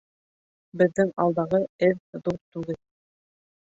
[0.81, 1.59] Беҙҙең алдағы
[1.91, 2.81] эҙ ҙур түгел.